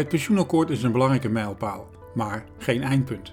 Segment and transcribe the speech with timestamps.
[0.00, 3.32] Het pensioenakkoord is een belangrijke mijlpaal, maar geen eindpunt.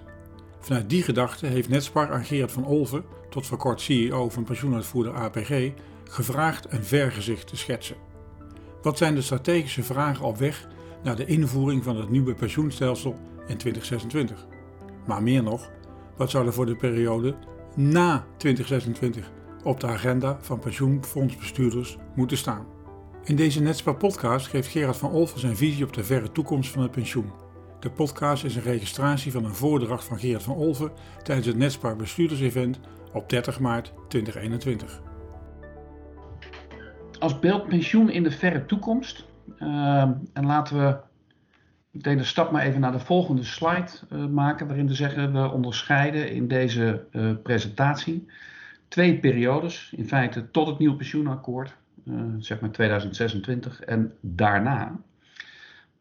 [0.59, 5.13] Vanuit die gedachte heeft Netspar aan Gerard van Olven, tot voor kort CEO van pensioenuitvoerder
[5.13, 5.71] APG,
[6.03, 7.95] gevraagd een vergezicht te schetsen.
[8.81, 10.67] Wat zijn de strategische vragen op weg
[11.03, 13.15] naar de invoering van het nieuwe pensioenstelsel
[13.47, 14.45] in 2026?
[15.05, 15.71] Maar meer nog,
[16.17, 17.35] wat zou er voor de periode
[17.75, 19.31] na 2026
[19.63, 22.76] op de agenda van pensioenfondsbestuurders moeten staan?
[23.27, 26.81] In deze Netspar podcast geeft Gerard van Olven zijn visie op de verre toekomst van
[26.81, 27.31] het pensioen.
[27.79, 30.91] De podcast is een registratie van een voordracht van Gerard van Olven
[31.23, 32.79] tijdens het Netspar bestuurdersevent
[33.13, 35.01] op 30 maart 2021.
[37.19, 39.25] Als beeld pensioen in de verre toekomst.
[39.59, 40.01] Uh,
[40.33, 40.97] en laten we
[41.91, 45.51] meteen de stap maar even naar de volgende slide uh, maken, waarin we zeggen we
[45.51, 48.25] onderscheiden in deze uh, presentatie
[48.87, 51.77] twee periodes, in feite tot het nieuwe pensioenakkoord,
[52.39, 54.99] zeg maar 2026 en daarna.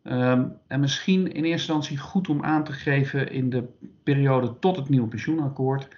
[0.03, 3.65] Um, en misschien in eerste instantie goed om aan te geven in de
[4.03, 5.89] periode tot het nieuwe pensioenakkoord.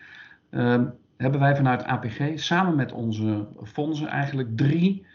[0.51, 5.07] Um, hebben wij vanuit APG samen met onze fondsen eigenlijk drie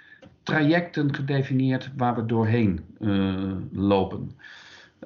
[0.43, 4.31] trajecten gedefinieerd waar we doorheen uh, lopen.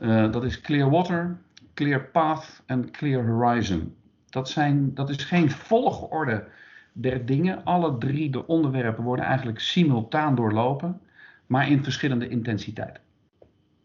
[0.01, 1.37] Uh, dat is Clear Water,
[1.73, 3.95] Clear Path en Clear Horizon.
[4.29, 6.47] Dat, zijn, dat is geen volgorde
[6.99, 7.63] der dingen.
[7.63, 10.99] Alle drie de onderwerpen worden eigenlijk simultaan doorlopen,
[11.45, 13.01] maar in verschillende intensiteiten.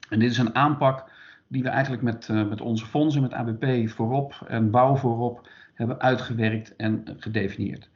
[0.09, 1.11] En dit is een aanpak
[1.49, 6.01] die we eigenlijk met, uh, met onze fondsen, met ABP voorop en bouw voorop, hebben
[6.01, 7.91] uitgewerkt en gedefinieerd.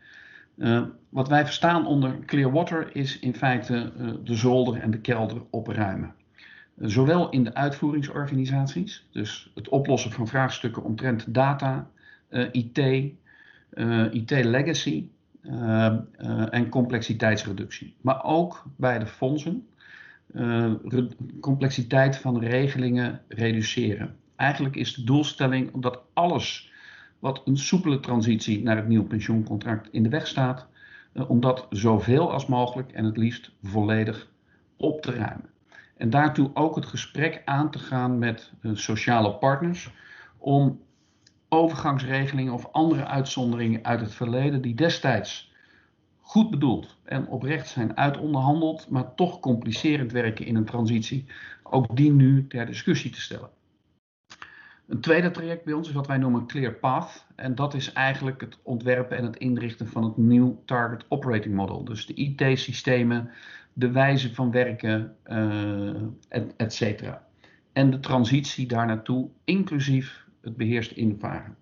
[0.56, 5.00] Uh, wat wij verstaan onder clear water is in feite uh, de zolder en de
[5.00, 6.14] kelder opruimen.
[6.78, 11.91] Zowel in de uitvoeringsorganisaties, dus het oplossen van vraagstukken omtrent data,
[12.53, 12.81] IT,
[14.10, 15.08] IT legacy
[16.50, 17.96] en complexiteitsreductie.
[18.00, 19.66] Maar ook bij de fondsen,
[21.41, 24.16] complexiteit van regelingen reduceren.
[24.36, 26.72] Eigenlijk is de doelstelling dat alles
[27.19, 30.66] wat een soepele transitie naar het nieuwe pensioencontract in de weg staat,
[31.28, 34.28] om dat zoveel als mogelijk en het liefst volledig
[34.76, 35.50] op te ruimen.
[35.97, 39.91] En daartoe ook het gesprek aan te gaan met sociale partners
[40.38, 40.81] om
[41.48, 45.54] overgangsregelingen of andere uitzonderingen uit het verleden die destijds
[46.20, 51.26] goed bedoeld en oprecht zijn uitonderhandeld, maar toch complicerend werken in een transitie,
[51.62, 53.50] ook die nu ter discussie te stellen.
[54.86, 57.26] Een tweede traject bij ons is wat wij noemen Clear Path.
[57.34, 61.84] En dat is eigenlijk het ontwerpen en het inrichten van het nieuw Target Operating Model.
[61.84, 63.30] Dus de IT-systemen,
[63.72, 67.26] de wijze van werken, uh, et, et cetera.
[67.72, 71.56] En de transitie daar naartoe, inclusief het beheerst invaren.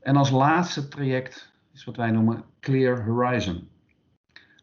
[0.00, 3.68] En als laatste traject is wat wij noemen Clear Horizon.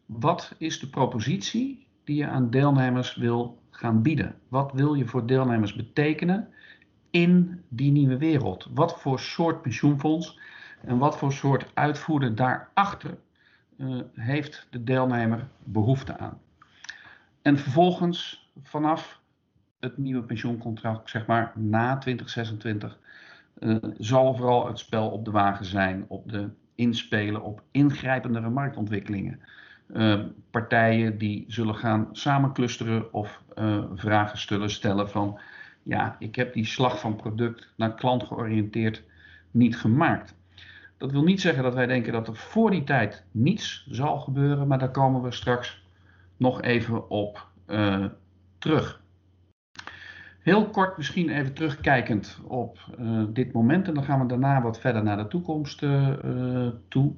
[0.06, 4.36] Wat is de propositie die je aan deelnemers wil gaan bieden?
[4.48, 6.54] Wat wil je voor deelnemers betekenen?
[7.12, 8.68] in die nieuwe wereld?
[8.74, 10.40] Wat voor soort pensioenfonds
[10.82, 13.18] en wat voor soort uitvoerder daarachter
[13.78, 16.42] uh, heeft de deelnemer behoefte aan?
[17.42, 19.21] En vervolgens vanaf
[19.82, 22.98] het nieuwe pensioencontract, zeg maar na 2026,
[23.60, 29.40] uh, zal vooral het spel op de wagen zijn, op de inspelen op ingrijpendere marktontwikkelingen.
[29.94, 30.20] Uh,
[30.52, 35.40] partijen die zullen gaan samenclusteren of uh, vragen zullen stellen van
[35.84, 39.04] ja, ik heb die slag van product naar klant georiënteerd
[39.52, 40.36] niet gemaakt.
[40.98, 44.68] Dat wil niet zeggen dat wij denken dat er voor die tijd niets zal gebeuren,
[44.68, 45.84] maar daar komen we straks
[46.38, 47.48] nog even op
[48.58, 49.01] terug.
[50.42, 54.80] Heel kort misschien even terugkijkend op uh, dit moment en dan gaan we daarna wat
[54.80, 57.14] verder naar de toekomst uh, toe.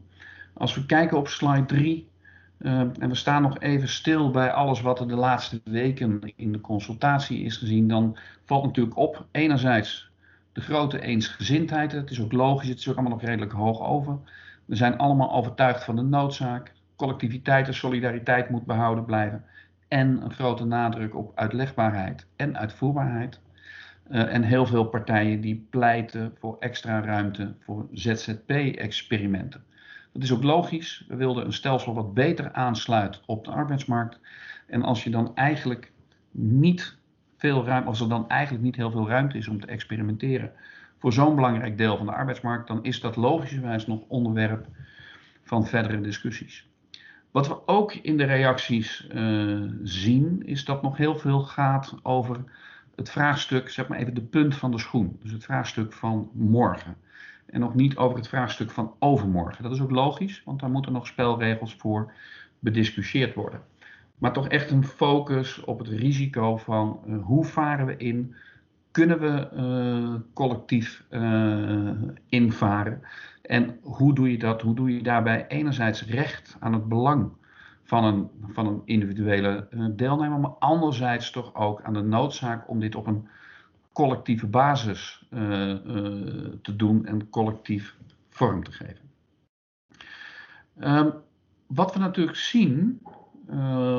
[0.53, 2.09] Als we kijken op slide 3,
[2.57, 6.51] uh, en we staan nog even stil bij alles wat er de laatste weken in
[6.51, 10.11] de consultatie is gezien, dan valt natuurlijk op enerzijds
[10.51, 11.91] de grote eensgezindheid.
[11.91, 14.17] Het is ook logisch, het is ook allemaal nog redelijk hoog over.
[14.65, 16.73] We zijn allemaal overtuigd van de noodzaak.
[16.95, 19.43] Collectiviteit en solidariteit moet behouden blijven.
[19.93, 23.39] En een grote nadruk op uitlegbaarheid en uitvoerbaarheid.
[24.11, 29.63] Uh, en heel veel partijen die pleiten voor extra ruimte voor ZZP-experimenten.
[30.13, 31.05] Dat is ook logisch.
[31.07, 34.19] We wilden een stelsel wat beter aansluit op de arbeidsmarkt.
[34.67, 35.91] En als je dan eigenlijk
[36.31, 36.97] niet
[37.37, 40.51] veel ruimte, als er dan eigenlijk niet heel veel ruimte is om te experimenteren
[40.99, 44.67] voor zo'n belangrijk deel van de arbeidsmarkt, dan is dat logischerwijs nog onderwerp
[45.43, 46.67] van verdere discussies.
[47.33, 52.43] Wat we ook in de reacties uh, zien, is dat nog heel veel gaat over
[52.95, 55.17] het vraagstuk, zeg maar even de punt van de schoen.
[55.21, 56.95] Dus het vraagstuk van morgen
[57.45, 59.63] en nog niet over het vraagstuk van overmorgen.
[59.63, 62.11] Dat is ook logisch, want daar moeten nog spelregels voor
[62.59, 63.61] bediscussieerd worden.
[64.17, 68.35] maar toch echt een focus op het risico van uh, hoe varen we in?
[68.93, 71.91] Kunnen we uh, collectief uh,
[72.29, 73.01] invaren?
[73.41, 74.61] En hoe doe je dat?
[74.61, 77.31] Hoe doe je daarbij enerzijds recht aan het belang
[77.83, 82.95] van een, van een individuele deelnemer, maar anderzijds toch ook aan de noodzaak om dit
[82.95, 83.27] op een
[83.93, 85.25] collectieve basis
[86.61, 87.97] te doen en collectief
[88.29, 89.09] vorm te geven.
[90.79, 91.13] Um,
[91.67, 93.01] wat we natuurlijk zien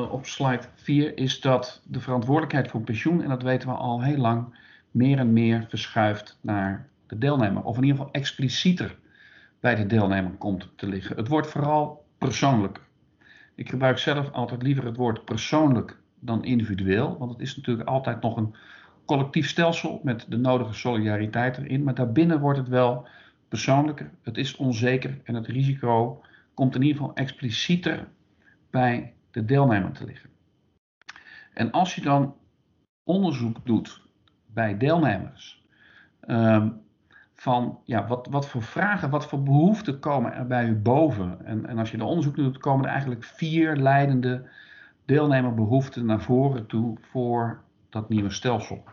[0.09, 4.17] op slide 4 is dat de verantwoordelijkheid voor pensioen, en dat weten we al heel
[4.17, 4.63] lang,
[4.95, 7.63] meer en meer verschuift naar de deelnemer.
[7.63, 8.97] Of in ieder geval explicieter
[9.59, 11.15] bij de deelnemer komt te liggen.
[11.15, 12.81] Het wordt vooral persoonlijk.
[13.55, 18.21] Ik gebruik zelf altijd liever het woord persoonlijk dan individueel, want het is natuurlijk altijd
[18.21, 18.55] nog een
[19.05, 23.07] collectief stelsel met de nodige solidariteit erin, maar daarbinnen wordt het wel
[23.47, 26.21] persoonlijker, het is onzeker en het risico
[26.53, 28.07] komt in ieder geval explicieter
[28.69, 30.29] bij de deelnemer te liggen.
[31.53, 32.35] En als je dan
[33.03, 34.04] onderzoek doet
[34.55, 35.65] bij deelnemers,
[36.27, 36.81] um,
[37.33, 41.45] van ja, wat, wat voor vragen, wat voor behoeften komen er bij u boven?
[41.45, 44.49] En, en als je de onderzoek doet, komen er eigenlijk vier leidende
[45.05, 48.83] deelnemerbehoeften naar voren toe voor dat nieuwe stelsel.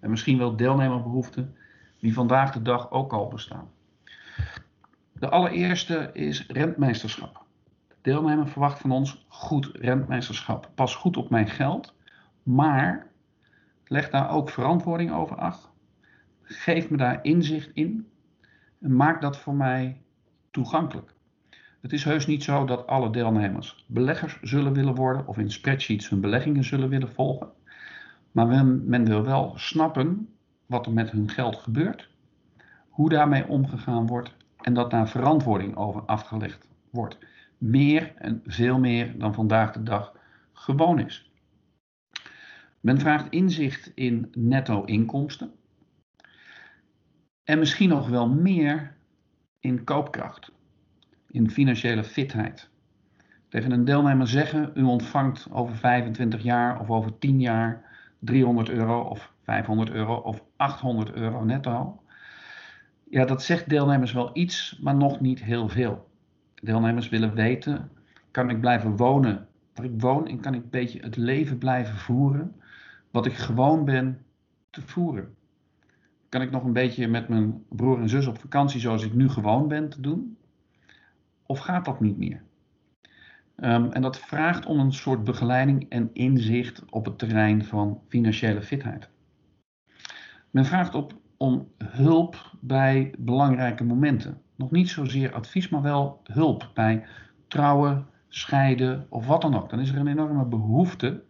[0.00, 1.56] En misschien wel deelnemerbehoeften
[1.98, 3.68] die vandaag de dag ook al bestaan.
[5.12, 7.44] De allereerste is rentmeesterschap.
[7.88, 10.70] De deelnemer verwacht van ons goed rentmeesterschap.
[10.74, 11.94] Pas goed op mijn geld,
[12.42, 13.06] maar
[13.92, 15.70] leg daar ook verantwoording over af.
[16.42, 18.08] Geef me daar inzicht in
[18.80, 20.00] en maak dat voor mij
[20.50, 21.14] toegankelijk.
[21.80, 26.08] Het is heus niet zo dat alle deelnemers beleggers zullen willen worden of in spreadsheets
[26.08, 27.50] hun beleggingen zullen willen volgen.
[28.32, 30.28] Maar men, men wil wel snappen
[30.66, 32.08] wat er met hun geld gebeurt,
[32.88, 37.18] hoe daarmee omgegaan wordt en dat daar verantwoording over afgelegd wordt.
[37.58, 40.12] Meer en veel meer dan vandaag de dag
[40.52, 41.31] gewoon is.
[42.82, 45.50] Men vraagt inzicht in netto inkomsten.
[47.44, 48.94] En misschien nog wel meer
[49.60, 50.52] in koopkracht,
[51.30, 52.70] in financiële fitheid.
[53.48, 57.84] Tegen een deelnemer zeggen: u ontvangt over 25 jaar of over 10 jaar
[58.18, 62.02] 300 euro of 500 euro of 800 euro netto.
[63.10, 66.08] Ja, dat zegt deelnemers wel iets, maar nog niet heel veel.
[66.54, 67.90] Deelnemers willen weten,
[68.30, 71.96] kan ik blijven wonen waar ik woon en kan ik een beetje het leven blijven
[71.96, 72.54] voeren
[73.12, 74.24] wat ik gewoon ben
[74.70, 75.34] te voeren?
[76.28, 79.28] Kan ik nog een beetje met mijn broer en zus op vakantie zoals ik nu
[79.28, 80.36] gewoon ben te doen?
[81.46, 82.42] Of gaat dat niet meer?
[83.56, 88.62] Um, en dat vraagt om een soort begeleiding en inzicht op het terrein van financiële
[88.62, 89.08] fitheid.
[90.50, 94.40] Men vraagt op om hulp bij belangrijke momenten.
[94.56, 97.04] Nog niet zozeer advies, maar wel hulp bij
[97.48, 99.70] trouwen, scheiden of wat dan ook.
[99.70, 101.24] Dan is er een enorme behoefte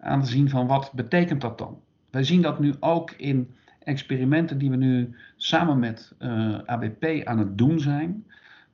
[0.00, 1.80] aan te zien van wat betekent dat dan.
[2.10, 7.24] Wij zien dat nu ook in experimenten die we nu samen met uh, eh, ABP
[7.24, 8.24] aan het doen zijn.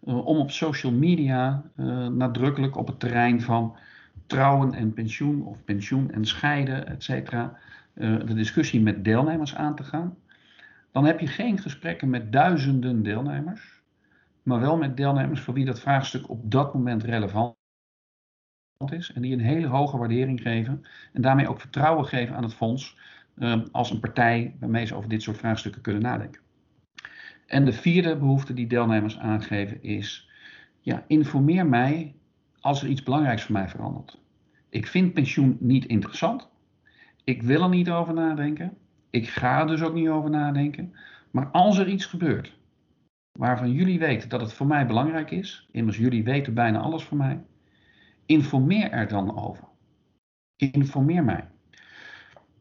[0.04, 3.76] Uh, om op social media uh, nadrukkelijk op het terrein van
[4.26, 7.58] trouwen en pensioen of pensioen en scheiden, et cetera,
[7.94, 10.16] de discussie met deelnemers aan te gaan
[10.96, 13.82] dan heb je geen gesprekken met duizenden deelnemers,
[14.42, 17.56] maar wel met deelnemers voor wie dat vraagstuk op dat moment relevant
[18.84, 22.54] is en die een hele hoge waardering geven en daarmee ook vertrouwen geven aan het
[22.54, 22.98] fonds
[23.38, 26.40] uh, als een partij waarmee ze over dit soort vraagstukken kunnen nadenken.
[27.46, 30.30] En de vierde behoefte die deelnemers aangeven is,
[30.80, 32.14] ja, informeer mij
[32.60, 34.18] als er iets belangrijks voor mij verandert.
[34.68, 36.48] Ik vind pensioen niet interessant.
[37.24, 38.76] Ik wil er niet over nadenken.
[39.10, 40.94] Ik ga er dus ook niet over nadenken.
[41.30, 42.58] Maar als er iets gebeurt
[43.32, 47.16] waarvan jullie weten dat het voor mij belangrijk is, immers jullie weten bijna alles voor
[47.16, 47.40] mij,
[48.26, 49.64] informeer er dan over.
[50.56, 51.48] Informeer mij.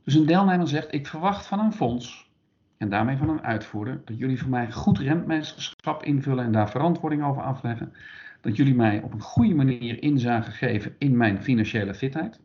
[0.04, 2.32] Dus een deelnemer zegt: Ik verwacht van een fonds
[2.78, 7.24] en daarmee van een uitvoerder dat jullie voor mij goed rentmeesterschap invullen en daar verantwoording
[7.24, 7.94] over afleggen.
[8.42, 12.40] Dat jullie mij op een goede manier inzage geven in mijn financiële fitheid.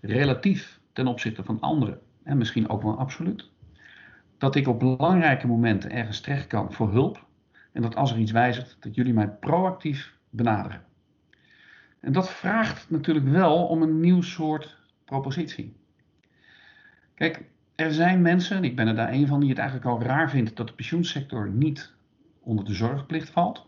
[0.00, 3.50] Relatief ten opzichte van anderen en misschien ook wel absoluut.
[4.38, 7.26] Dat ik op belangrijke momenten ergens terecht kan voor hulp.
[7.72, 10.84] En dat als er iets wijzigt, dat jullie mij proactief benaderen.
[12.04, 15.76] En dat vraagt natuurlijk wel om een nieuw soort propositie.
[17.14, 17.44] Kijk,
[17.74, 20.30] er zijn mensen, en ik ben er daar een van, die het eigenlijk al raar
[20.30, 21.92] vindt dat de pensioensector niet
[22.40, 23.66] onder de zorgplicht valt.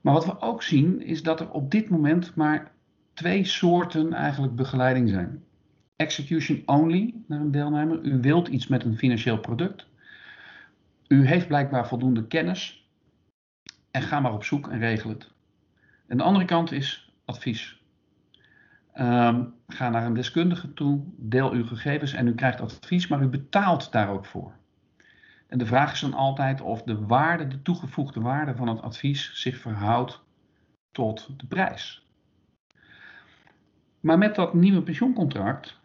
[0.00, 2.70] Maar wat we ook zien is dat er op dit moment maar
[3.14, 5.44] twee soorten eigenlijk begeleiding zijn
[5.96, 8.02] execution only naar een deelnemer.
[8.02, 9.86] U wilt iets met een financieel product.
[11.08, 12.90] U heeft blijkbaar voldoende kennis.
[13.90, 15.30] En ga maar op zoek en regel het.
[16.12, 17.82] En de andere kant is advies.
[18.92, 23.26] Ehm, ga naar een deskundige toe, deel uw gegevens en u krijgt advies, maar u
[23.26, 24.52] betaalt daar ook voor.
[25.46, 29.30] En de vraag is dan altijd of de waarde, de toegevoegde waarde van het advies
[29.34, 30.22] zich verhoudt
[30.90, 32.06] tot de prijs.
[34.00, 35.78] Maar met dat nieuwe pensioencontract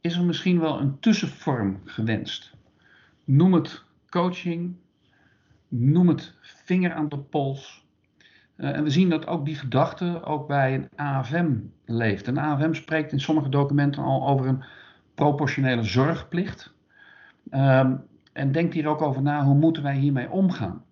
[0.00, 2.54] is er misschien wel een tussenvorm gewenst.
[3.24, 4.76] Noem het coaching,
[5.68, 7.83] noem het vinger aan de pols.
[8.56, 12.26] Uh, en we zien dat ook die gedachte ook bij een AFM leeft.
[12.26, 14.64] Een AFM spreekt in sommige documenten al over een
[15.14, 16.74] proportionele zorgplicht.
[17.50, 20.84] Um, en denkt hier ook over na, hoe moeten wij hiermee omgaan?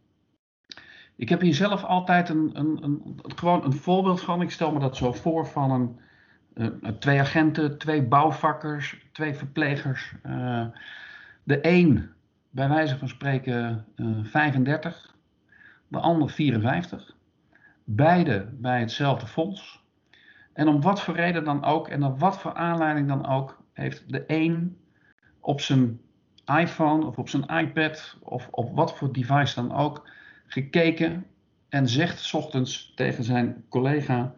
[1.17, 4.43] Ik heb hier zelf altijd een, een, een, gewoon een voorbeeld van.
[4.43, 6.01] Ik stel me dat zo voor van een,
[6.55, 10.15] uh, twee agenten, twee bouwvakkers, twee verplegers.
[11.45, 12.11] De een,
[12.51, 15.15] bij wijze van spreken, uh, eh, 35,
[15.89, 17.17] de ander 54.
[17.85, 19.85] Beide bij hetzelfde fonds.
[20.53, 24.13] En om wat voor reden dan ook en op wat voor aanleiding dan ook, heeft
[24.13, 24.77] de een
[25.41, 26.01] op zijn
[26.59, 30.09] iPhone of op zijn iPad of op wat voor device dan ook
[30.47, 31.27] gekeken
[31.69, 34.35] en zegt s ochtends tegen zijn collega,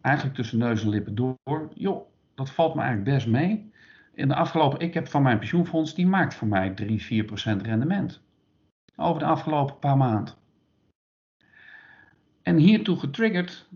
[0.00, 3.72] eigenlijk tussen neus en lippen door, joh, dat valt me eigenlijk best mee.
[4.14, 7.62] In de afgelopen, ik heb van mijn pensioenfonds, die maakt voor mij 3, 4 procent
[7.62, 8.22] rendement.
[8.96, 10.34] Over de afgelopen paar maanden.
[12.42, 13.68] En hiertoe getriggerd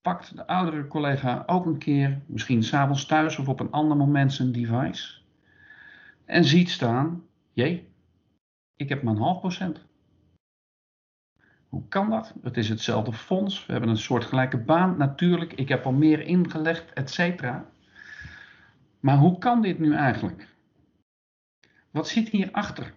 [0.00, 4.32] pakt de oudere collega ook een keer, misschien s'avonds thuis of op een ander moment
[4.32, 5.20] zijn device.
[6.24, 7.88] En ziet staan, jee,
[8.76, 9.88] ik heb maar een half procent.
[11.68, 12.34] Hoe kan dat?
[12.42, 13.66] Het is hetzelfde fonds.
[13.66, 14.96] We hebben een soortgelijke baan.
[14.96, 17.70] Natuurlijk, ik heb al meer ingelegd, et cetera.
[19.00, 20.48] Maar hoe kan dit nu eigenlijk?
[21.90, 22.94] Wat zit hierachter?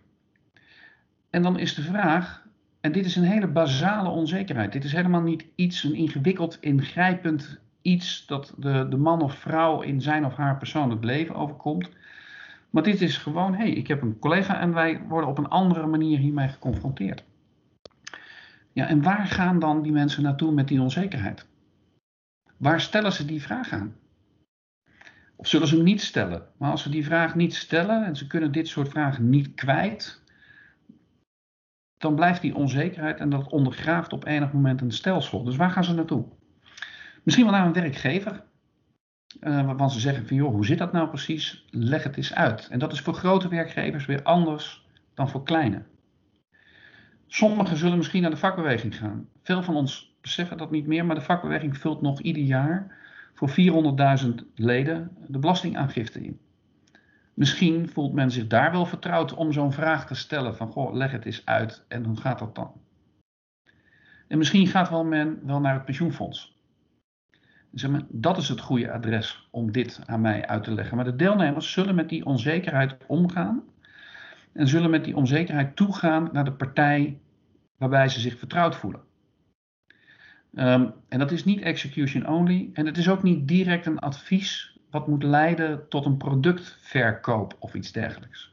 [1.30, 2.43] En dan is de vraag,
[2.84, 4.72] en dit is een hele basale onzekerheid.
[4.72, 9.82] Dit is helemaal niet iets, een ingewikkeld, ingrijpend iets dat de, de man of vrouw
[9.82, 11.90] in zijn of haar persoonlijk leven overkomt.
[12.70, 15.48] Maar dit is gewoon, hé, hey, ik heb een collega en wij worden op een
[15.48, 17.24] andere manier hiermee geconfronteerd.
[18.74, 21.46] Ja, en waar gaan dan die mensen naartoe met die onzekerheid?
[22.58, 23.96] Waar stellen ze die vraag aan?
[25.36, 26.48] Of zullen ze hem niet stellen?
[26.58, 30.23] Maar als ze die vraag niet stellen en ze kunnen dit soort vragen niet kwijt,
[32.04, 35.44] dan blijft die onzekerheid en dat ondergraaft op enig moment een stelsel.
[35.44, 36.26] Dus waar gaan ze naartoe?
[37.24, 38.44] Misschien wel naar een werkgever.
[39.42, 41.66] Uh, waarvan ze zeggen van joh, hoe zit dat nou precies?
[41.70, 42.68] Leg het eens uit.
[42.68, 45.84] En dat is voor grote werkgevers weer anders dan voor kleine.
[47.28, 49.28] Sommigen zullen misschien naar de vakbeweging gaan.
[49.44, 52.98] Veel van ons beseffen dat niet meer, maar de vakbeweging vult nog ieder jaar
[53.34, 53.50] voor
[54.24, 56.40] 400.000 leden de belastingaangifte in.
[57.34, 61.12] Misschien voelt men zich daar wel vertrouwd om zo'n vraag te stellen van goh, leg
[61.12, 62.82] het eens uit en hoe gaat dat dan?
[64.28, 66.58] En misschien gaat wel men wel naar het pensioenfonds.
[67.72, 70.96] Zeg dat is het goede adres om dit aan mij uit te leggen.
[70.96, 73.64] Maar de deelnemers zullen met die onzekerheid omgaan
[74.52, 77.20] en zullen met die onzekerheid toegaan naar de partij
[77.78, 79.02] waarbij ze zich vertrouwd voelen.
[80.54, 84.73] Um, en dat is niet execution only en het is ook niet direct een advies
[84.94, 88.52] wat moet leiden tot een productverkoop of iets dergelijks.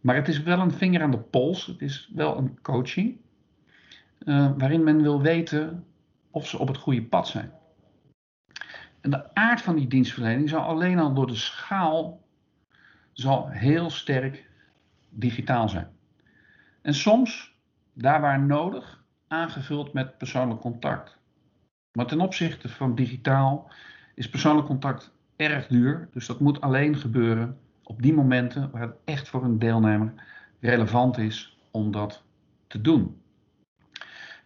[0.00, 3.16] Maar het is wel een vinger aan de pols, het is wel een coaching
[4.24, 5.84] uh, waarin men wil weten
[6.30, 7.52] of ze op het goede pad zijn.
[9.00, 12.20] En de aard van die dienstverlening zal alleen al door de schaal
[13.12, 14.50] zal heel sterk
[15.08, 15.88] digitaal zijn.
[16.82, 17.56] En soms,
[17.92, 21.18] daar waar nodig, aangevuld met persoonlijk contact.
[21.92, 23.70] Maar ten opzichte van digitaal
[24.18, 26.08] is persoonlijk contact erg duur.
[26.12, 30.12] Dus dat moet alleen gebeuren op die momenten waar het echt voor een deelnemer
[30.60, 32.22] relevant is om dat
[32.66, 33.20] te doen.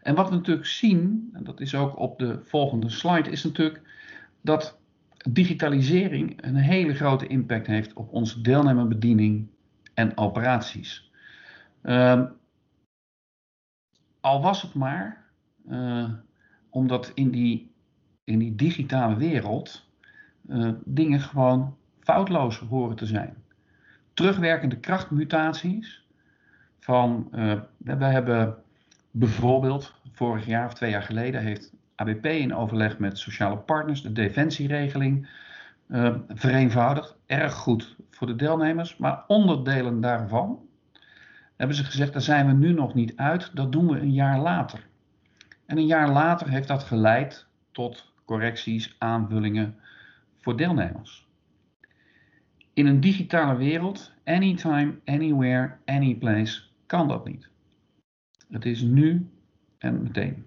[0.02, 3.82] En wat we natuurlijk zien, en dat is ook op de volgende slide, is natuurlijk
[4.40, 4.78] dat
[5.30, 9.48] digitalisering een hele grote impact heeft op onze deelnemerbediening
[9.94, 11.10] en operaties.
[11.82, 12.22] Uh,
[14.20, 15.24] al was het maar
[15.68, 16.12] uh,
[16.70, 17.71] omdat in die,
[18.24, 19.88] in die digitale wereld
[20.48, 23.36] uh, dingen gewoon foutloos horen te zijn.
[24.14, 26.06] Terugwerkende krachtmutaties
[26.78, 28.56] van, uh, we hebben
[29.10, 34.12] bijvoorbeeld vorig jaar of twee jaar geleden heeft ABP in overleg met sociale partners de
[34.12, 35.28] defensieregeling
[35.88, 37.16] uh, vereenvoudigd.
[37.26, 40.60] Erg goed voor de deelnemers, maar onderdelen daarvan
[41.56, 44.38] hebben ze gezegd, daar zijn we nu nog niet uit, dat doen we een jaar
[44.38, 44.86] later.
[45.66, 49.76] En een jaar later heeft dat geleid tot correcties, aanvullingen
[50.40, 51.26] voor deelnemers.
[52.72, 57.48] In een digitale wereld, anytime, anywhere, anyplace, kan dat niet.
[58.50, 59.30] Het is nu
[59.78, 60.46] en meteen.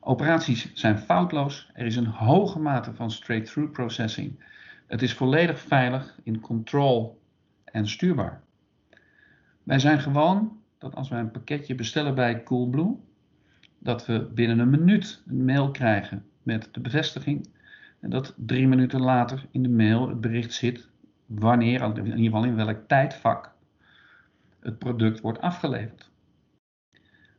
[0.00, 1.70] Operaties zijn foutloos.
[1.74, 4.44] Er is een hoge mate van straight-through processing.
[4.86, 7.20] Het is volledig veilig in control
[7.64, 8.42] en stuurbaar.
[9.62, 12.96] Wij zijn gewoon dat als wij een pakketje bestellen bij Coolblue,
[13.78, 17.48] dat we binnen een minuut een mail krijgen met de bevestiging.
[18.00, 20.88] En dat drie minuten later in de mail het bericht zit
[21.26, 23.54] wanneer, in ieder geval in welk tijdvak,
[24.60, 26.10] het product wordt afgeleverd.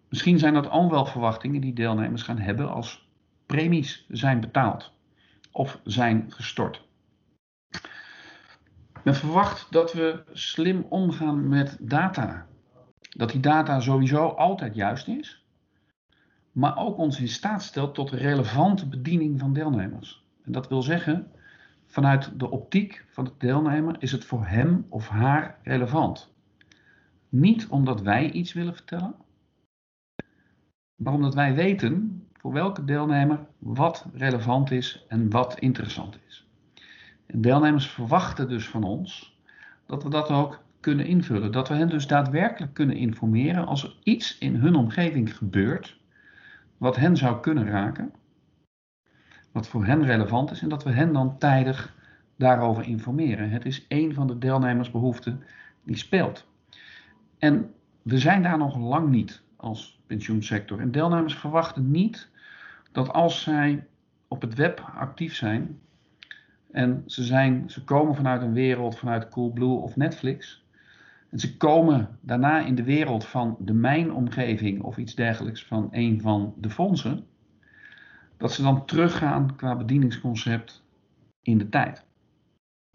[0.09, 3.07] Misschien zijn dat al wel verwachtingen die deelnemers gaan hebben als
[3.45, 4.93] premies zijn betaald
[5.51, 6.87] of zijn gestort.
[9.03, 12.47] Men verwacht dat we slim omgaan met data.
[13.09, 15.38] Dat die data sowieso altijd juist is,
[16.51, 20.23] maar ook ons in staat stelt tot relevante bediening van deelnemers.
[20.43, 21.31] En dat wil zeggen,
[21.85, 26.33] vanuit de optiek van de deelnemer is het voor hem of haar relevant.
[27.29, 29.15] Niet omdat wij iets willen vertellen,
[30.95, 36.47] maar omdat wij weten voor welke deelnemer wat relevant is en wat interessant is.
[37.25, 39.37] En deelnemers verwachten dus van ons
[39.85, 41.51] dat we dat ook kunnen invullen.
[41.51, 45.98] Dat we hen dus daadwerkelijk kunnen informeren als er iets in hun omgeving gebeurt
[46.79, 48.11] wat hen zou kunnen raken,
[49.51, 51.95] wat voor hen relevant is en dat we hen dan tijdig
[52.35, 53.49] daarover informeren.
[53.49, 55.43] Het is een van de deelnemersbehoeften
[55.83, 56.47] die speelt.
[57.37, 60.79] En we zijn daar nog lang niet als pensioensector.
[60.79, 62.29] En deelnemers verwachten niet
[62.91, 63.87] dat als zij
[64.27, 65.79] op het web actief zijn
[66.71, 70.63] en ze, zijn, ze komen vanuit een wereld vanuit Coolblue of Netflix.
[71.29, 76.21] En ze komen daarna in de wereld van de mijnomgeving of iets dergelijks van een
[76.21, 77.27] van de fondsen.
[78.37, 80.83] Dat ze dan teruggaan qua bedieningsconcept
[81.41, 82.05] in de tijd.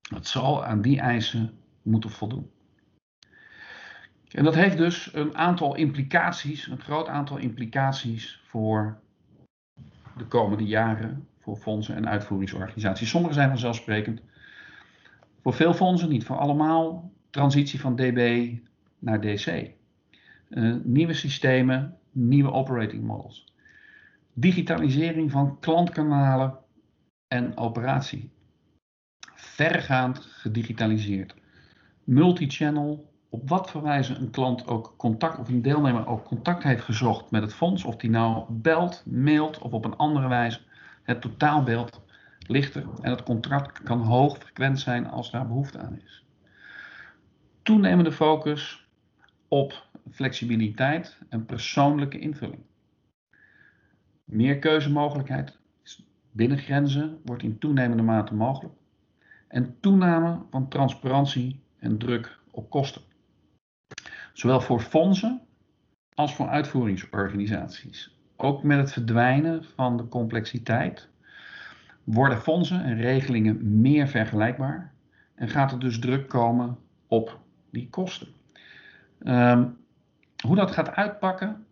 [0.01, 2.51] Dat zal aan die eisen moeten voldoen.
[4.31, 9.01] En dat heeft dus een aantal implicaties, een groot aantal implicaties voor
[10.17, 13.11] de komende jaren voor fondsen en uitvoeringsorganisaties.
[13.11, 14.21] Sommige zijn vanzelfsprekend.
[15.43, 18.53] Voor veel fondsen, niet voor allemaal, transitie van DB
[18.99, 19.71] naar DC.
[20.51, 23.45] Uh, nieuwe systemen, nieuwe operating models.
[24.33, 26.59] Digitalisering van klantkanalen
[27.29, 28.31] en operatie.
[29.35, 31.35] Vergaand gedigitaliseerd.
[32.05, 36.85] Multichannel, op wat voor wijze een klant ook contact of een deelnemer ook contact heeft
[36.85, 40.61] gezocht met het fonds, of die nou belt, mailt of op een andere wijze,
[41.03, 42.03] het totaalbeeld
[42.47, 46.24] lichter en het contract kan hoog frequent zijn als daar behoefte aan is.
[47.65, 48.89] Toenemende focus
[49.49, 52.63] op flexibiliteit en persoonlijke invulling.
[54.25, 55.59] Meer keuzemogelijkheid
[56.31, 58.75] binnen grenzen wordt in toenemende mate mogelijk.
[59.49, 63.03] En toename van transparantie en druk op kosten.
[64.33, 65.41] Zowel voor fondsen
[66.15, 68.19] als voor uitvoeringsorganisaties.
[68.37, 71.09] Ook met het verdwijnen van de complexiteit
[72.05, 74.95] worden fondsen en regelingen meer vergelijkbaar
[75.35, 77.43] en gaat er dus druk komen op
[77.75, 78.29] die kosten.
[79.27, 79.77] Um,
[80.47, 81.67] hoe dat gaat uitpakken,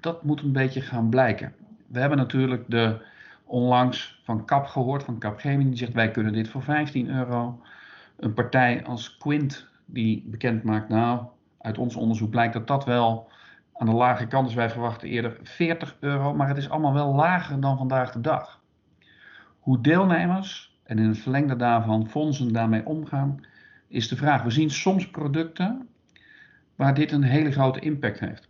[0.00, 1.54] dat moet een beetje gaan blijken.
[1.86, 3.00] We hebben natuurlijk de
[3.44, 7.60] onlangs van CAP gehoord, van Capgemini, die zegt wij kunnen dit voor 15 euro.
[8.16, 11.26] Een partij als Quint die bekend maakt, nou,
[11.60, 13.28] uit ons onderzoek blijkt dat dat wel
[13.74, 14.54] aan de lage kant is.
[14.54, 18.60] Wij verwachten eerder 40 euro, maar het is allemaal wel lager dan vandaag de dag.
[19.58, 23.40] Hoe deelnemers en in het verlengde daarvan fondsen daarmee omgaan,
[23.94, 24.42] is de vraag.
[24.42, 25.88] We zien soms producten
[26.76, 28.48] waar dit een hele grote impact heeft.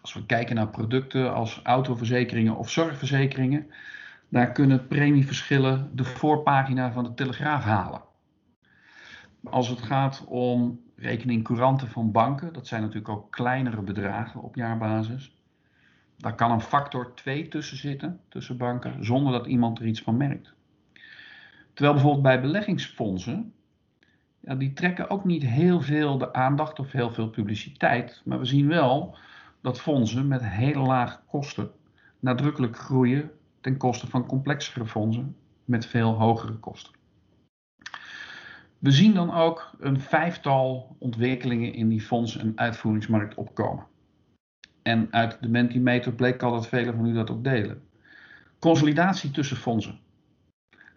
[0.00, 3.66] Als we kijken naar producten als autoverzekeringen of zorgverzekeringen,
[4.28, 8.02] daar kunnen premieverschillen de voorpagina van de Telegraaf halen.
[9.44, 14.54] Als het gaat om rekening couranten van banken, dat zijn natuurlijk ook kleinere bedragen op
[14.54, 15.36] jaarbasis.
[16.16, 20.16] Daar kan een factor 2 tussen zitten, tussen banken, zonder dat iemand er iets van
[20.16, 20.54] merkt.
[21.72, 23.52] Terwijl bijvoorbeeld bij beleggingsfondsen,
[24.46, 28.22] ja, die trekken ook niet heel veel de aandacht of heel veel publiciteit.
[28.24, 29.16] Maar we zien wel
[29.60, 31.70] dat fondsen met hele lage kosten
[32.20, 33.30] nadrukkelijk groeien
[33.60, 36.92] ten koste van complexere fondsen met veel hogere kosten.
[38.78, 43.86] We zien dan ook een vijftal ontwikkelingen in die fonds- en uitvoeringsmarkt opkomen.
[44.82, 47.82] En uit de Mentimeter bleek al dat velen van u dat ook delen.
[48.58, 49.98] Consolidatie tussen fondsen.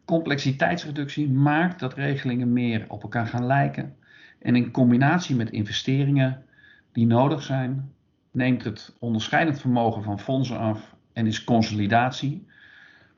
[0.07, 3.95] Complexiteitsreductie maakt dat regelingen meer op elkaar gaan lijken.
[4.39, 6.45] En in combinatie met investeringen
[6.91, 7.93] die nodig zijn,
[8.31, 12.47] neemt het onderscheidend vermogen van fondsen af en is consolidatie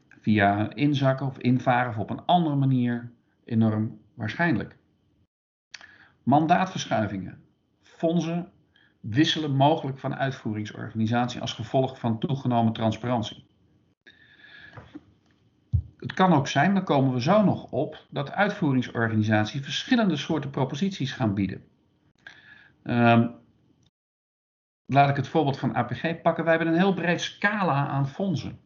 [0.10, 3.12] via inzakken of invaren of op een andere manier
[3.46, 4.76] enorm waarschijnlijk.
[6.24, 7.42] Mandaatverschuivingen.
[7.82, 8.52] Fondsen
[9.00, 13.49] wisselen mogelijk van uitvoeringsorganisatie als gevolg van toegenomen transparantie.
[16.00, 21.12] Het kan ook zijn, daar komen we zo nog op, dat uitvoeringsorganisaties verschillende soorten proposities
[21.12, 21.64] gaan bieden.
[22.84, 23.36] Um,
[24.86, 26.44] laat ik het voorbeeld van APG pakken.
[26.44, 28.60] Wij hebben een heel breed scala aan fondsen.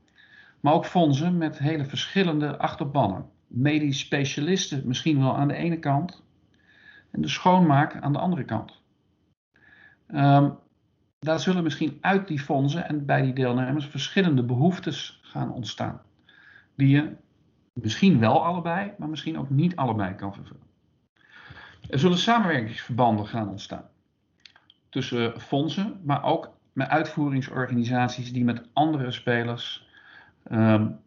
[0.60, 3.30] Maar ook fondsen met hele verschillende achterbannen.
[3.48, 6.24] Medisch specialisten misschien wel aan de ene kant.
[7.12, 8.82] En de schoonmaak aan de andere kant.
[10.08, 10.58] Um,
[11.20, 16.02] daar zullen misschien uit die fondsen en bij die deelnemers verschillende behoeftes gaan ontstaan.
[16.76, 17.16] Die je
[17.74, 20.68] misschien wel allebei, maar misschien ook niet allebei kan vervullen.
[21.90, 23.90] Er zullen samenwerkingsverbanden gaan ontstaan
[24.90, 29.88] tussen fondsen, maar ook met uitvoeringsorganisaties die met andere spelers
[30.52, 31.00] um,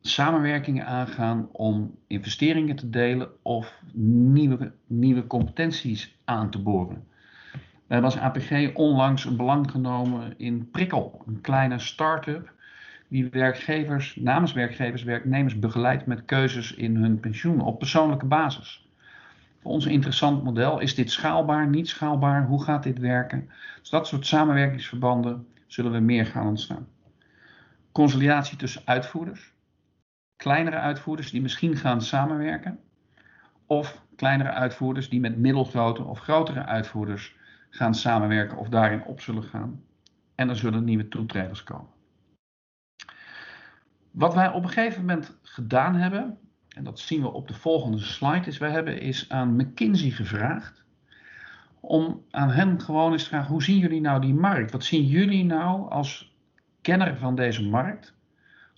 [0.00, 3.82] samenwerkingen aangaan om investeringen te delen of
[4.32, 7.06] nieuwe, nieuwe competenties aan te boren.
[7.52, 12.53] We hebben als APG onlangs een belang genomen in Prikkel, een kleine start-up
[13.14, 18.88] die werkgevers, namens werkgevers, werknemers begeleidt met keuzes in hun pensioen op persoonlijke basis.
[19.62, 20.78] Voor ons een interessant model.
[20.78, 22.46] Is dit schaalbaar, niet schaalbaar?
[22.46, 23.48] Hoe gaat dit werken?
[23.80, 26.88] Dus dat soort samenwerkingsverbanden zullen we meer gaan ontstaan.
[27.92, 29.52] Consolidatie tussen uitvoerders.
[30.36, 32.78] Kleinere uitvoerders die misschien gaan samenwerken.
[33.66, 37.36] Of kleinere uitvoerders die met middelgrote of grotere uitvoerders
[37.70, 39.82] gaan samenwerken of daarin op zullen gaan.
[40.34, 41.92] En er zullen nieuwe toetreders komen.
[44.14, 47.98] Wat wij op een gegeven moment gedaan hebben, en dat zien we op de volgende
[47.98, 50.84] slide, is wij hebben is aan McKinsey gevraagd
[51.80, 54.72] om aan hen gewoon eens te vragen, hoe zien jullie nou die markt?
[54.72, 56.36] Wat zien jullie nou als
[56.80, 58.14] kenner van deze markt?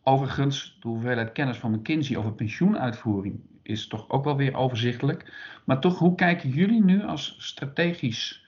[0.02, 5.32] Overigens, de hoeveelheid kennis van McKinsey over pensioenuitvoering is toch ook wel weer overzichtelijk.
[5.64, 8.46] Maar toch, hoe kijken jullie nu als strategisch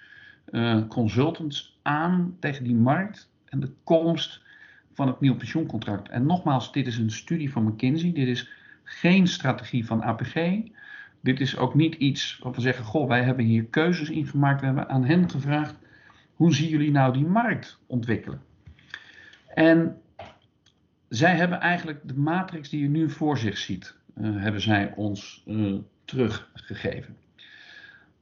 [0.51, 4.47] uh, consultants aan tegen die markt en de komst
[4.99, 6.09] van het nieuwe pensioencontract?
[6.09, 8.13] En nogmaals, dit is een studie van McKinsey.
[8.13, 8.51] Dit is
[8.85, 10.35] geen strategie van APG.
[11.21, 14.61] Dit is ook niet iets wat we zeggen, goh, wij hebben hier keuzes in gemaakt.
[14.61, 15.75] We hebben aan hen gevraagd,
[16.35, 18.43] hoe zien jullie nou die markt ontwikkelen?
[19.55, 20.01] En
[21.09, 25.45] zij hebben eigenlijk de matrix die je nu voor zich ziet, uh, hebben zij ons
[25.47, 27.17] uh, teruggegeven.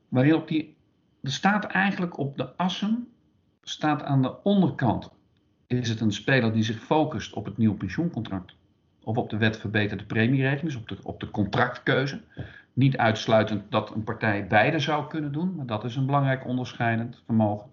[0.08, 0.76] Waarin op die,
[1.22, 3.08] er staat eigenlijk op de assen,
[3.62, 5.15] staat aan de onderkant,
[5.66, 8.54] is het een speler die zich focust op het nieuwe pensioencontract
[9.04, 12.20] of op de wet verbeterde premieregeling, dus op de, op de contractkeuze.
[12.72, 17.22] Niet uitsluitend dat een partij beide zou kunnen doen, maar dat is een belangrijk onderscheidend
[17.24, 17.70] vermogen.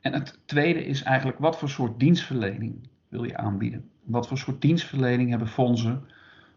[0.00, 3.90] En het tweede is eigenlijk wat voor soort dienstverlening wil je aanbieden?
[4.02, 6.04] Wat voor soort dienstverlening hebben fondsen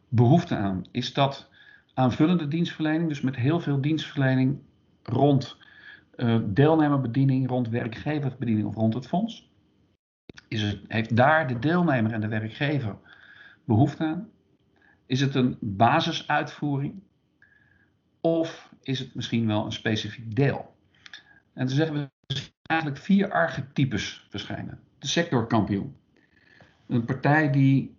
[0.07, 0.83] behoefte aan?
[0.91, 1.49] Is dat
[1.93, 4.57] aanvullende dienstverlening, dus met heel veel dienstverlening
[5.03, 5.57] rond
[6.15, 9.49] uh, deelnemerbediening, rond werkgeverbediening of rond het fonds?
[10.47, 12.95] Is het, heeft daar de deelnemer en de werkgever
[13.63, 14.29] behoefte aan?
[15.05, 16.93] Is het een basisuitvoering?
[18.21, 20.75] Of is het misschien wel een specifiek deel?
[21.53, 22.09] En dan zeggen we
[22.61, 24.79] eigenlijk vier archetypes verschijnen.
[24.99, 25.95] De sectorkampioen.
[26.87, 27.95] Een partij die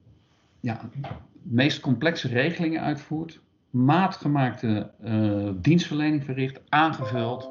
[0.61, 1.09] ja, de
[1.43, 7.51] meest complexe regelingen uitvoert, maatgemaakte uh, dienstverlening verricht, aangevuld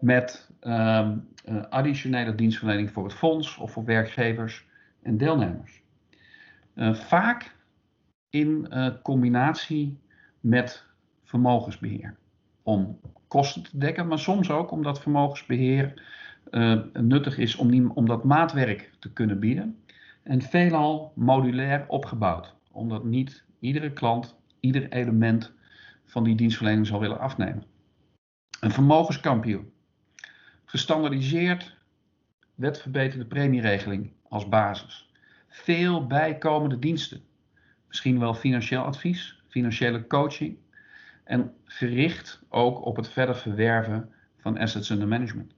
[0.00, 1.10] met uh,
[1.70, 4.66] additionele dienstverlening voor het fonds of voor werkgevers
[5.02, 5.82] en deelnemers.
[6.74, 7.56] Uh, vaak
[8.30, 9.98] in uh, combinatie
[10.40, 10.84] met
[11.24, 12.16] vermogensbeheer.
[12.62, 16.02] Om kosten te dekken, maar soms ook omdat vermogensbeheer
[16.92, 19.78] nuttig is om, om dat maatwerk te kunnen bieden.
[20.22, 25.52] En veelal modulair opgebouwd, omdat niet iedere klant ieder element
[26.04, 27.64] van die dienstverlening zal willen afnemen.
[28.60, 29.70] Een vermogenskampioen.
[30.66, 31.76] Gestandardiseerd
[32.54, 35.06] wetverbeterde premieregeling als basis
[35.56, 37.20] veel bijkomende diensten.
[37.88, 40.56] Misschien wel financieel advies, financiële coaching
[41.24, 45.54] en gericht ook op het verder verwerven van assets under management.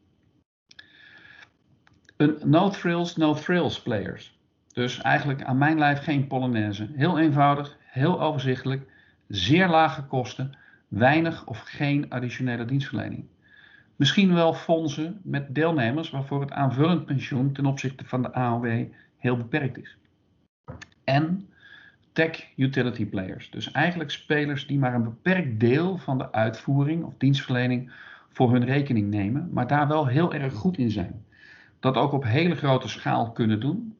[2.16, 4.38] Een no thrills, no thrills players.
[4.72, 6.90] Dus eigenlijk aan mijn lijf geen Polonaise.
[6.94, 8.90] Heel eenvoudig, heel overzichtelijk,
[9.28, 10.56] zeer lage kosten,
[10.88, 13.26] weinig of geen additionele dienstverlening.
[13.98, 18.84] Misschien wel fondsen met deelnemers waarvoor het aanvullend pensioen ten opzichte van de AOW
[19.16, 19.96] heel beperkt is.
[21.04, 21.48] En
[22.12, 23.50] tech utility players.
[23.50, 27.92] Dus eigenlijk spelers die maar een beperkt deel van de uitvoering of dienstverlening
[28.28, 31.24] voor hun rekening nemen, maar daar wel heel erg goed in zijn.
[31.80, 33.96] Dat ook op hele grote schaal kunnen doen.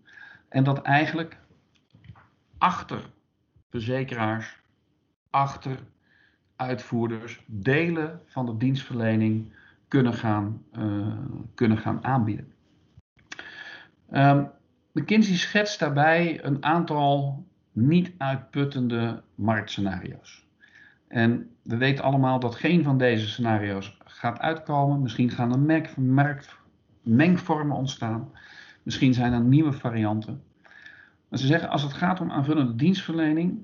[0.49, 1.39] En dat eigenlijk
[2.59, 3.01] achter
[3.71, 4.57] verzekeraars,
[5.31, 5.79] achter
[6.57, 9.53] uitvoerders, delen van de dienstverlening
[9.89, 10.63] kunnen, gaan,
[11.55, 12.53] kunnen gaan aanbieden.
[14.13, 14.51] Um,
[14.93, 20.47] McKinsey schetst daarbij een aantal niet uitputtende marktscenario's.
[21.09, 25.03] En we weten allemaal dat geen van deze scenario's gaat uitkomen.
[25.03, 26.39] Misschien gaan er
[27.03, 28.31] mengvormen ontstaan.
[28.83, 30.43] Misschien zijn er nieuwe varianten.
[31.29, 33.59] Maar ze zeggen als het gaat om aanvullende dienstverlening,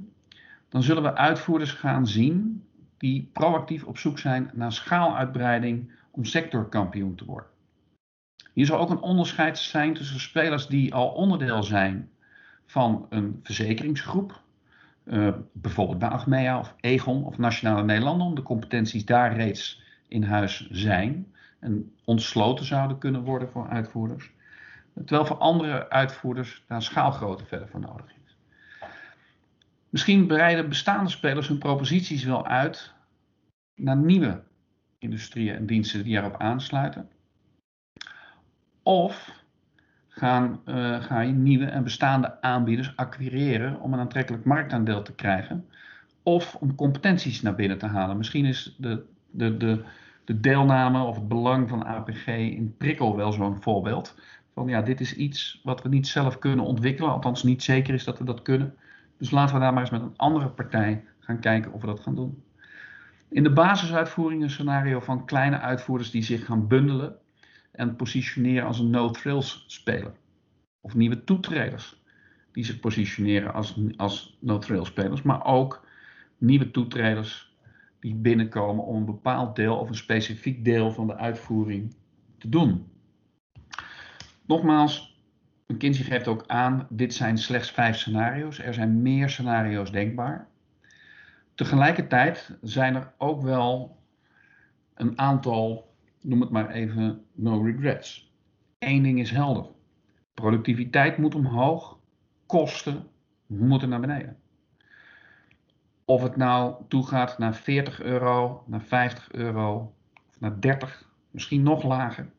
[0.68, 2.64] dan zullen we uitvoerders gaan zien
[2.96, 7.50] die proactief op zoek zijn naar schaaluitbreiding om sectorkampioen te worden.
[8.52, 12.10] Hier zal ook een onderscheid zijn tussen spelers die al onderdeel zijn
[12.66, 14.40] van een verzekeringsgroep,
[15.04, 20.68] uh, bijvoorbeeld bij Achmea of Egon of Nationale Nederlanden, de competenties daar reeds in huis
[20.70, 24.32] zijn en ontsloten zouden kunnen worden voor uitvoerders.
[24.94, 28.36] Terwijl voor andere uitvoerders daar schaalgrootte verder voor nodig is.
[29.88, 32.92] Misschien breiden bestaande spelers hun proposities wel uit
[33.74, 34.42] naar nieuwe
[35.04, 37.08] industrieën en diensten die erop aansluiten.
[38.82, 39.42] Of
[40.08, 45.68] gaan, uh, ga je nieuwe en bestaande aanbieders acquireren om een aantrekkelijk marktaandeel te krijgen.
[46.22, 48.16] Of om competenties naar binnen te halen.
[48.16, 49.84] Misschien is de, de, de,
[50.24, 54.14] de deelname of het belang van APG in prikkel wel zo'n voorbeeld.
[54.54, 58.04] Van ja, dit is iets wat we niet zelf kunnen ontwikkelen, althans niet zeker is
[58.04, 58.74] dat we dat kunnen.
[59.18, 62.00] Dus laten we daar maar eens met een andere partij gaan kijken of we dat
[62.00, 62.42] gaan doen.
[63.34, 67.16] In de basisuitvoering een scenario van kleine uitvoerders die zich gaan bundelen
[67.72, 70.12] en positioneren als een no-thrills speler.
[70.80, 72.02] Of nieuwe toetreders
[72.52, 75.86] die zich positioneren als, als no-thrills spelers, maar ook
[76.38, 77.56] nieuwe toetreders
[78.00, 81.94] die binnenkomen om een bepaald deel of een specifiek deel van de uitvoering
[82.38, 82.86] te doen.
[84.46, 85.22] Nogmaals,
[85.66, 88.58] McKinsey geeft ook aan, dit zijn slechts vijf scenario's.
[88.58, 90.52] Er zijn meer scenario's denkbaar.
[91.54, 93.96] Tegelijkertijd zijn er ook wel
[94.94, 98.32] een aantal noem het maar even no regrets.
[98.78, 99.66] Eén ding is helder.
[100.34, 101.98] Productiviteit moet omhoog,
[102.46, 103.06] kosten
[103.46, 104.36] moeten naar beneden.
[106.04, 109.94] Of het nou toegaat naar 40 euro, naar 50 euro,
[110.28, 112.30] of naar 30, misschien nog lager.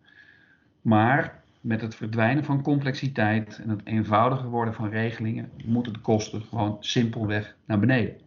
[0.81, 6.41] Maar met het verdwijnen van complexiteit en het eenvoudiger worden van regelingen, moeten de kosten
[6.41, 8.17] gewoon simpelweg naar beneden.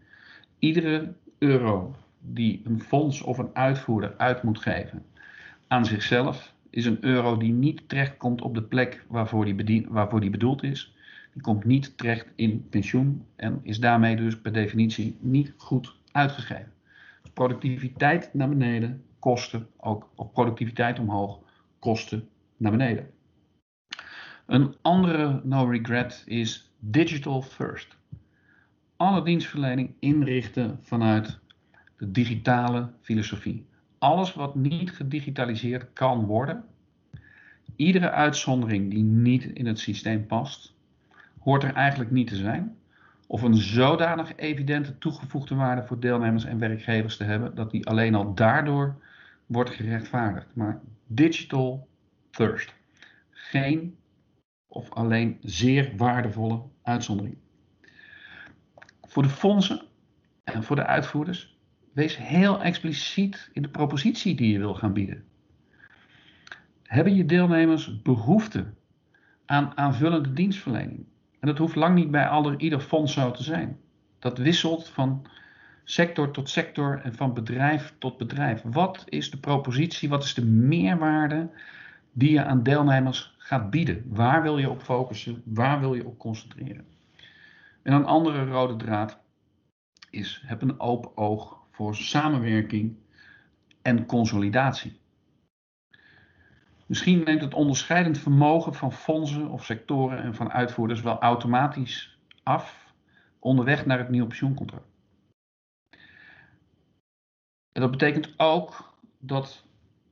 [0.59, 5.03] Iedere euro die een fonds of een uitvoerder uit moet geven
[5.69, 10.31] aan zichzelf is een euro die niet terechtkomt op de plek waarvoor die, waarvoor die
[10.31, 10.97] bedoeld is.
[11.33, 16.73] Die komt niet terecht in pensioen en is daarmee dus per definitie niet goed uitgegeven.
[17.23, 21.39] Dus productiviteit naar beneden, kosten ook, of productiviteit omhoog,
[21.79, 23.11] kosten naar beneden.
[24.47, 27.98] Een andere no regret is digital first.
[28.99, 31.39] Alle dienstverlening inrichten vanuit
[31.97, 33.67] de digitale filosofie
[33.99, 36.65] alles wat niet gedigitaliseerd kan worden,
[37.77, 40.75] iedere uitzondering die niet in het systeem past,
[41.39, 42.77] hoort er eigenlijk niet te zijn.
[43.27, 48.15] Of een zodanig evidente toegevoegde waarde voor deelnemers en werkgevers te hebben, dat die alleen
[48.15, 48.95] al daardoor
[49.47, 50.47] wordt gerechtvaardigd.
[50.53, 51.89] Maar digital
[52.31, 52.75] first.
[53.31, 53.97] Geen
[54.67, 57.37] of alleen zeer waardevolle uitzondering.
[59.09, 59.83] Voor de fondsen
[60.45, 61.59] en voor de uitvoerders
[61.99, 65.25] Wees heel expliciet in de propositie die je wil gaan bieden.
[66.83, 68.65] Hebben je deelnemers behoefte
[69.47, 71.07] aan aanvullende dienstverlening?
[71.41, 73.79] En dat hoeft lang niet bij ieder fonds zo te zijn.
[74.19, 75.27] Dat wisselt van
[75.85, 78.63] sector tot sector en van bedrijf tot bedrijf.
[78.65, 81.51] Wat is de propositie, wat is de meerwaarde
[82.13, 84.05] die je aan deelnemers gaat bieden?
[84.07, 85.43] Waar wil je op focussen?
[85.45, 86.85] Waar wil je op concentreren?
[87.83, 89.19] En een andere rode draad
[90.11, 92.97] is: heb een open oog voor samenwerking
[93.83, 95.01] en consolidatie.
[96.87, 102.93] Misschien neemt het onderscheidend vermogen van fondsen of sectoren en van uitvoerders wel automatisch af
[103.39, 104.89] onderweg naar het nieuwe pensioencontract.
[107.73, 109.65] En dat betekent ook dat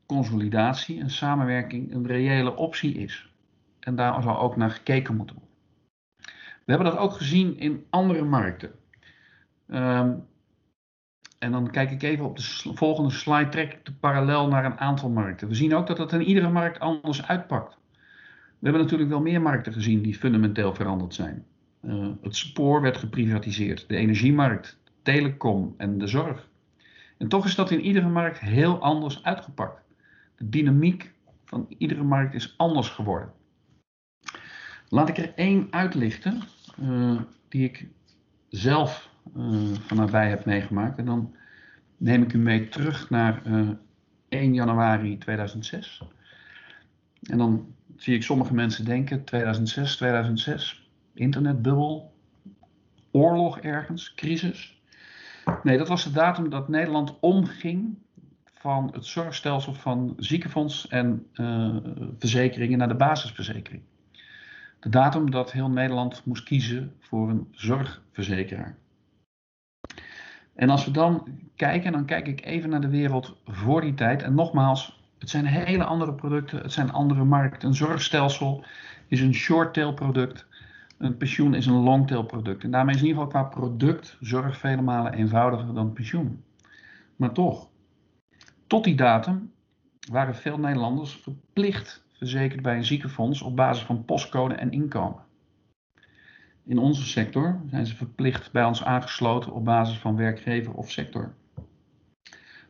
[0.07, 3.31] consolidatie en samenwerking een reële optie is.
[3.81, 5.46] En daar zal ook naar gekeken moeten worden.
[6.67, 8.71] We hebben dat ook gezien in andere markten.
[9.69, 10.27] Um,
[11.39, 12.43] en dan kijk ik even op de
[12.75, 15.49] volgende slide, trek ik de parallel naar een aantal markten.
[15.49, 17.77] We zien ook dat het in iedere markt anders uitpakt.
[18.59, 21.45] We hebben natuurlijk wel meer markten gezien die fundamenteel veranderd zijn.
[21.83, 26.49] Uh, het spoor werd geprivatiseerd, de energiemarkt, telecom en de zorg.
[27.19, 29.83] En toch is dat in iedere markt heel anders uitgepakt.
[30.37, 31.13] De dynamiek
[31.45, 33.33] van iedere markt is anders geworden.
[34.89, 36.43] Laat ik er één uitlichten,
[36.83, 37.87] uh, die ik
[38.49, 40.99] zelf uh, van nabij heb meegemaakt.
[40.99, 41.35] En dan
[41.97, 43.71] neem ik u mee terug naar uh,
[44.29, 46.03] 1 januari 2006.
[47.23, 52.13] En dan zie ik sommige mensen denken 2006, 2006, internetbubbel,
[53.11, 54.81] oorlog ergens, crisis.
[55.63, 57.97] Nee, dat was de datum dat Nederland omging
[58.55, 61.27] van het zorgstelsel van ziekenfonds en
[62.19, 63.83] verzekeringen naar de basisverzekering.
[64.81, 68.77] De datum dat heel Nederland moest kiezen voor een zorgverzekeraar.
[70.55, 74.23] En als we dan kijken, dan kijk ik even naar de wereld voor die tijd.
[74.23, 77.69] En nogmaals, het zijn hele andere producten, het zijn andere markten.
[77.69, 78.65] Een zorgstelsel
[79.09, 80.47] is een short-tail product.
[80.99, 82.65] Een pensioen is een long-tail product.
[82.65, 86.45] En daarmee is in ieder geval qua product zorg vele malen eenvoudiger dan pensioen.
[87.17, 87.69] Maar toch,
[88.67, 89.53] tot die datum
[90.11, 95.25] waren veel Nederlanders verplicht verzekerd bij een ziekenfonds op basis van postcode en inkomen.
[96.65, 101.35] In onze sector zijn ze verplicht bij ons aangesloten op basis van werkgever of sector.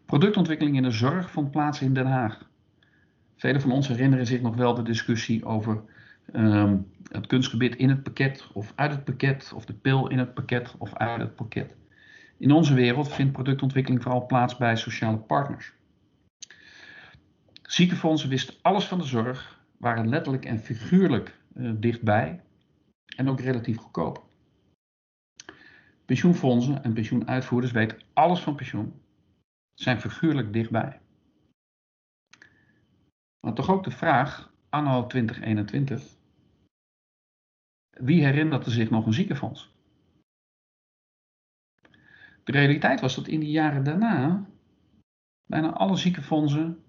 [0.05, 2.49] Productontwikkeling in de zorg vond plaats in Den Haag.
[3.37, 5.83] Velen van ons herinneren zich nog wel de discussie over
[6.33, 10.35] um, het kunstgebied in het pakket of uit het pakket, of de pil in het
[10.35, 11.75] pakket of uit het pakket.
[12.39, 15.73] In onze wereld vindt productontwikkeling vooral plaats bij sociale partners.
[17.67, 22.41] Ziekenfondsen wisten alles van de zorg, waren letterlijk en figuurlijk uh, dichtbij
[23.17, 24.25] en ook relatief goedkoop.
[26.05, 29.01] Pensioenfondsen en pensioenuitvoerders weten alles van pensioen,
[29.75, 31.01] zijn figuurlijk dichtbij.
[33.41, 36.17] Maar toch ook de vraag, anno 2021,
[37.91, 39.75] wie herinnert er zich nog een ziekenfonds?
[42.45, 44.47] De realiteit was dat in de jaren daarna
[45.47, 46.85] bijna alle ziekenfondsen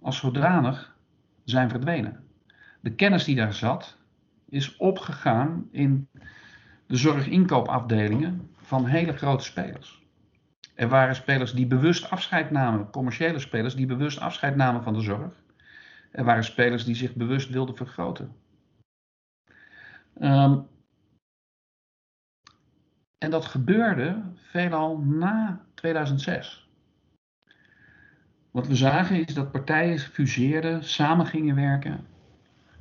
[0.00, 0.96] als zodanig
[1.44, 2.24] zijn verdwenen.
[2.80, 3.96] De kennis die daar zat,
[4.48, 6.08] is opgegaan in
[6.86, 10.06] de zorginkoopafdelingen van hele grote spelers.
[10.74, 15.00] Er waren spelers die bewust afscheid namen, commerciële spelers die bewust afscheid namen van de
[15.00, 15.42] zorg.
[16.10, 18.36] Er waren spelers die zich bewust wilden vergroten.
[20.20, 20.66] Um,
[23.18, 26.67] en dat gebeurde veelal na 2006.
[28.58, 32.06] Wat we zagen is dat partijen fuseerden, samen gingen werken,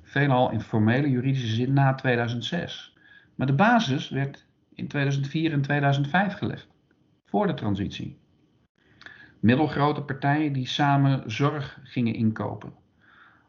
[0.04, 2.98] veelal in formele juridische zin na 2006.
[3.36, 6.68] Maar de basis werd in 2004 en 2005 gelegd,
[7.26, 8.18] voor de transitie.
[9.40, 12.74] Middelgrote partijen die samen zorg gingen inkopen.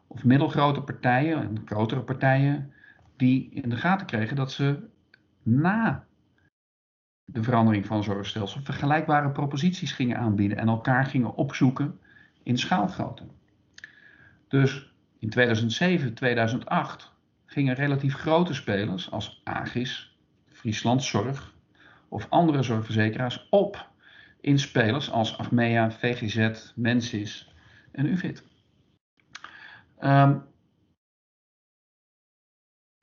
[0.07, 2.73] Of middelgrote partijen en grotere partijen
[3.17, 4.79] die in de gaten kregen dat ze
[5.43, 6.05] na
[7.25, 11.99] de verandering van zorgstelsel vergelijkbare proposities gingen aanbieden en elkaar gingen opzoeken
[12.49, 13.23] in schaalgrootte.
[14.47, 17.11] Dus in 2007, 2008
[17.45, 21.53] gingen relatief grote spelers als Agis, Friesland Zorg
[22.07, 23.89] of andere zorgverzekeraars op
[24.41, 27.53] in spelers als Achmea, VGZ, Mensis
[27.91, 28.43] en Uvit.
[30.01, 30.43] Um,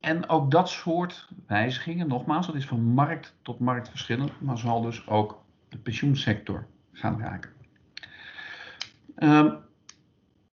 [0.00, 4.82] en ook dat soort wijzigingen, nogmaals, dat is van markt tot markt verschillend, maar zal
[4.82, 7.56] dus ook de pensioensector gaan raken.
[9.18, 9.56] Um,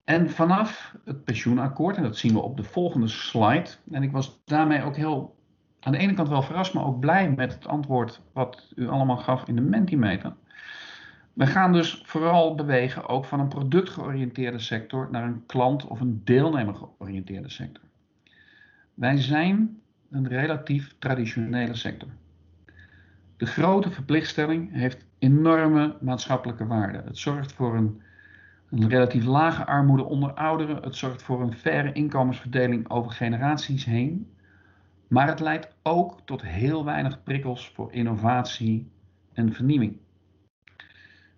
[0.05, 4.43] en vanaf het pensioenakkoord, en dat zien we op de volgende slide, en ik was
[4.45, 5.37] daarmee ook heel
[5.81, 9.17] aan de ene kant wel verrast, maar ook blij met het antwoord wat u allemaal
[9.17, 10.35] gaf in de Mentimeter.
[11.33, 16.21] We gaan dus vooral bewegen ook van een productgeoriënteerde sector naar een klant- of een
[16.25, 17.85] deelnemergeoriënteerde sector.
[18.95, 22.09] Wij zijn een relatief traditionele sector.
[23.37, 27.03] De grote verplichtstelling heeft enorme maatschappelijke waarde.
[27.05, 28.03] Het zorgt voor een,
[28.73, 30.83] een, relatief lage armoede onder ouderen.
[30.83, 34.31] Het zorgt voor een faire inkomensverdeling over generaties heen.
[35.09, 38.91] Maar het leidt ook tot heel weinig prikkels voor innovatie
[39.33, 39.97] en vernieuwing.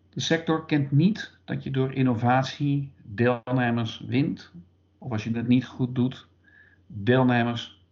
[0.09, 4.53] De sector kent niet dat je door innovatie deelnemers wint,
[4.99, 6.29] of als je het niet goed doet,
[6.87, 7.85] deelnemers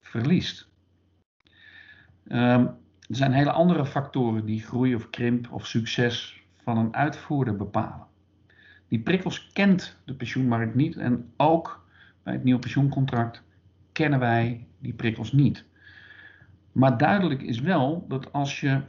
[0.00, 0.68] verliest.
[2.28, 7.56] Um, er zijn hele andere factoren die groei of krimp of succes van een uitvoerder
[7.56, 8.06] bepalen.
[8.90, 11.86] Die prikkels kent de pensioenmarkt niet en ook
[12.22, 13.42] bij het nieuwe pensioencontract
[13.92, 15.64] kennen wij die prikkels niet.
[16.72, 18.80] Maar duidelijk is wel dat als je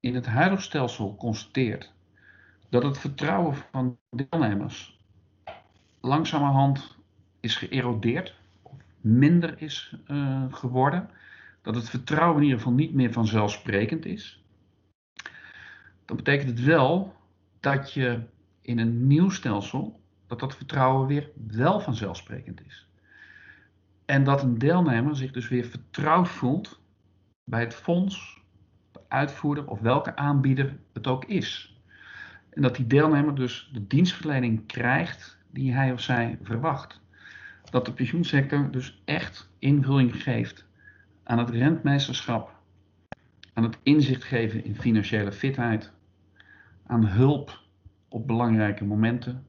[0.00, 1.92] in het huidige stelsel constateert
[2.68, 5.00] dat het vertrouwen van deelnemers
[6.00, 6.96] langzamerhand
[7.40, 8.34] is geërodeerd,
[9.00, 11.10] minder is uh, geworden.
[11.62, 14.44] Dat het vertrouwen in ieder geval niet meer vanzelfsprekend is.
[16.04, 17.14] Dan betekent het wel
[17.60, 18.20] dat je
[18.64, 22.88] in een nieuw stelsel, dat dat vertrouwen weer wel vanzelfsprekend is.
[24.04, 26.80] En dat een deelnemer zich dus weer vertrouwd voelt
[27.44, 28.42] bij het fonds,
[28.92, 31.78] de uitvoerder of welke aanbieder het ook is.
[32.50, 37.00] En dat die deelnemer dus de dienstverlening krijgt die hij of zij verwacht.
[37.70, 40.66] Dat de pensioensector dus echt invulling geeft
[41.22, 42.56] aan het rentmeesterschap,
[43.52, 45.92] aan het inzicht geven in financiële fitheid,
[46.86, 47.62] aan hulp
[48.14, 49.46] op belangrijke momenten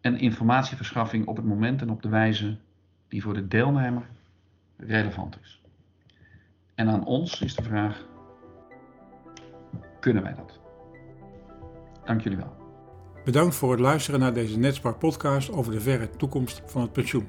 [0.00, 2.56] en informatieverschaffing op het moment en op de wijze
[3.08, 4.06] die voor de deelnemer
[4.76, 5.62] relevant is.
[6.74, 8.06] En aan ons is de vraag:
[10.00, 10.60] kunnen wij dat?
[12.04, 12.56] Dank jullie wel.
[13.24, 17.28] Bedankt voor het luisteren naar deze Netspar podcast over de verre toekomst van het pensioen.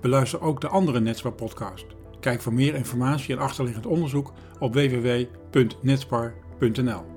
[0.00, 1.86] Beluister ook de andere Netspar podcast.
[2.20, 7.13] Kijk voor meer informatie en achterliggend onderzoek op www.netspar.nl.